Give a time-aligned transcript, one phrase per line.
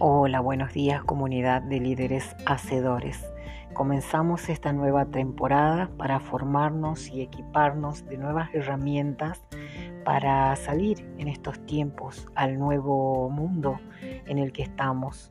[0.00, 3.24] Hola, buenos días comunidad de líderes hacedores.
[3.74, 9.40] Comenzamos esta nueva temporada para formarnos y equiparnos de nuevas herramientas
[10.04, 13.78] para salir en estos tiempos al nuevo mundo
[14.26, 15.30] en el que estamos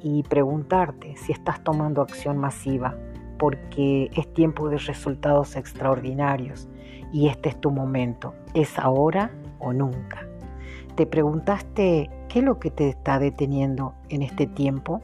[0.00, 2.96] y preguntarte si estás tomando acción masiva
[3.36, 6.68] porque es tiempo de resultados extraordinarios
[7.12, 8.32] y este es tu momento.
[8.54, 10.28] ¿Es ahora o nunca?
[10.94, 15.02] ¿Te preguntaste qué es lo que te está deteniendo en este tiempo?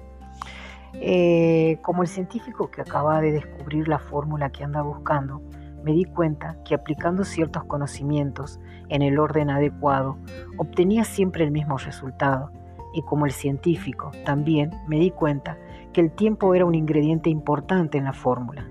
[0.94, 5.40] Eh, como el científico que acaba de descubrir la fórmula que anda buscando,
[5.82, 10.18] me di cuenta que aplicando ciertos conocimientos en el orden adecuado,
[10.58, 12.50] obtenía siempre el mismo resultado.
[12.92, 15.56] Y como el científico, también me di cuenta
[15.92, 18.68] que el tiempo era un ingrediente importante en la fórmula.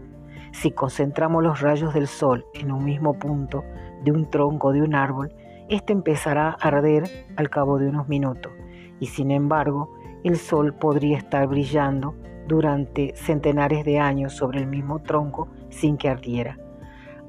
[0.51, 3.63] Si concentramos los rayos del sol en un mismo punto
[4.03, 5.33] de un tronco de un árbol,
[5.69, 7.03] este empezará a arder
[7.35, 8.51] al cabo de unos minutos
[8.99, 12.15] y sin embargo el sol podría estar brillando
[12.47, 16.57] durante centenares de años sobre el mismo tronco sin que ardiera,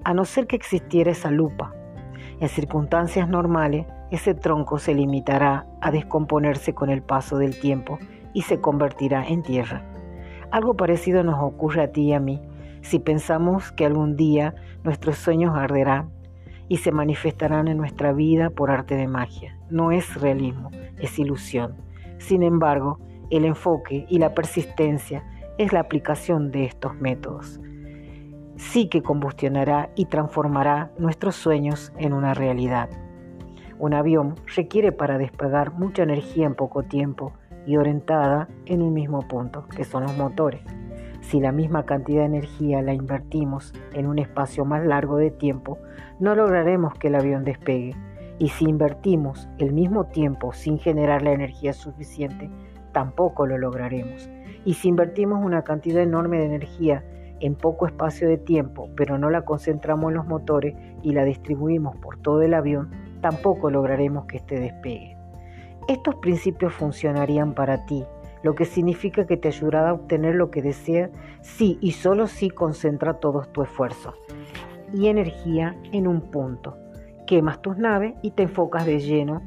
[0.03, 1.75] a no ser que existiera esa lupa.
[2.41, 7.99] En circunstancias normales, ese tronco se limitará a descomponerse con el paso del tiempo
[8.33, 9.85] y se convertirá en tierra.
[10.51, 12.41] Algo parecido nos ocurre a ti y a mí
[12.81, 16.11] si pensamos que algún día nuestros sueños arderán
[16.71, 19.59] y se manifestarán en nuestra vida por arte de magia.
[19.71, 21.75] No es realismo, es ilusión.
[22.19, 25.25] Sin embargo, el enfoque y la persistencia
[25.59, 27.61] es la aplicación de estos métodos.
[28.57, 32.89] Sí que combustionará y transformará nuestros sueños en una realidad.
[33.81, 37.33] Un avión requiere para despegar mucha energía en poco tiempo
[37.67, 40.63] y orientada en un mismo punto, que son los motores.
[41.31, 45.79] Si la misma cantidad de energía la invertimos en un espacio más largo de tiempo,
[46.19, 47.95] no lograremos que el avión despegue.
[48.41, 52.51] Y si invertimos el mismo tiempo sin generar la energía suficiente,
[52.91, 54.29] tampoco lo lograremos.
[54.65, 57.05] Y si invertimos una cantidad enorme de energía
[57.39, 60.75] en poco espacio de tiempo, pero no la concentramos en los motores
[61.05, 62.91] y la distribuimos por todo el avión,
[63.21, 65.17] tampoco lograremos que este despegue.
[65.87, 68.05] Estos principios funcionarían para ti
[68.43, 71.11] lo que significa que te ayudará a obtener lo que deseas
[71.43, 74.15] si y solo si concentra todos tu esfuerzo
[74.93, 76.77] y energía en un punto.
[77.27, 79.43] Quemas tus naves y te enfocas de lleno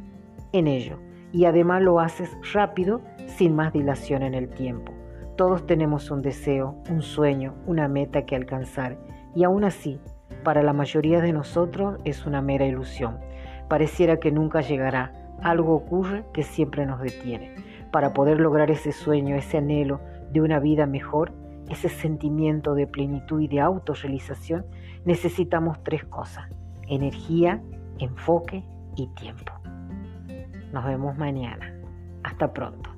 [0.51, 0.99] en ello.
[1.31, 4.93] Y además lo haces rápido, sin más dilación en el tiempo.
[5.35, 8.97] Todos tenemos un deseo, un sueño, una meta que alcanzar.
[9.35, 9.99] Y aún así,
[10.43, 13.17] para la mayoría de nosotros es una mera ilusión.
[13.67, 15.11] Pareciera que nunca llegará.
[15.41, 17.55] Algo ocurre que siempre nos detiene
[17.93, 21.31] para poder lograr ese sueño, ese anhelo de una vida mejor,
[21.69, 24.65] ese sentimiento de plenitud y de autorrealización,
[25.05, 26.49] necesitamos tres cosas,
[26.87, 27.61] energía,
[27.99, 28.63] enfoque
[28.95, 29.53] y tiempo.
[30.73, 31.71] Nos vemos mañana.
[32.23, 32.89] Hasta pronto.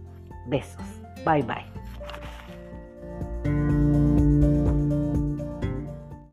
[0.47, 1.01] Besos.
[1.25, 1.74] Bye bye.